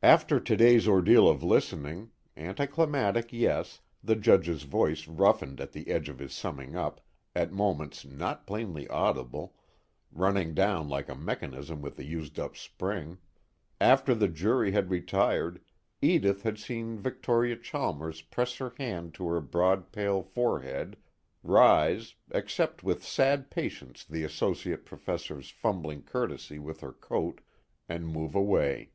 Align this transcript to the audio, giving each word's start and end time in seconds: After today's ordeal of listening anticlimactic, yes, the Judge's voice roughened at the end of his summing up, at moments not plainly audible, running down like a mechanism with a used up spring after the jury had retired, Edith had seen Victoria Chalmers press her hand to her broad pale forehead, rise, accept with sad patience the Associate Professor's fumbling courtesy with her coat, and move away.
After 0.00 0.38
today's 0.38 0.86
ordeal 0.86 1.26
of 1.28 1.42
listening 1.42 2.12
anticlimactic, 2.36 3.32
yes, 3.32 3.80
the 4.04 4.14
Judge's 4.14 4.62
voice 4.62 5.08
roughened 5.08 5.60
at 5.60 5.72
the 5.72 5.88
end 5.90 6.08
of 6.08 6.20
his 6.20 6.32
summing 6.32 6.76
up, 6.76 7.00
at 7.34 7.50
moments 7.50 8.04
not 8.04 8.46
plainly 8.46 8.86
audible, 8.86 9.56
running 10.12 10.54
down 10.54 10.88
like 10.88 11.08
a 11.08 11.16
mechanism 11.16 11.82
with 11.82 11.98
a 11.98 12.04
used 12.04 12.38
up 12.38 12.56
spring 12.56 13.18
after 13.80 14.14
the 14.14 14.28
jury 14.28 14.70
had 14.70 14.88
retired, 14.88 15.60
Edith 16.00 16.44
had 16.44 16.58
seen 16.60 16.96
Victoria 17.00 17.56
Chalmers 17.56 18.22
press 18.22 18.54
her 18.58 18.72
hand 18.78 19.14
to 19.14 19.26
her 19.26 19.40
broad 19.40 19.90
pale 19.90 20.22
forehead, 20.22 20.96
rise, 21.42 22.14
accept 22.30 22.84
with 22.84 23.02
sad 23.04 23.50
patience 23.50 24.04
the 24.04 24.22
Associate 24.22 24.86
Professor's 24.86 25.50
fumbling 25.50 26.02
courtesy 26.04 26.60
with 26.60 26.78
her 26.82 26.92
coat, 26.92 27.40
and 27.88 28.06
move 28.06 28.36
away. 28.36 28.92